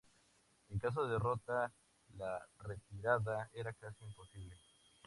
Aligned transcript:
En 0.71 0.79
caso 0.79 1.05
de 1.05 1.13
derrota, 1.13 1.71
la 2.17 2.43
retirada 2.57 3.51
era 3.53 3.71
casi 3.71 4.03
imposible. 4.03 4.57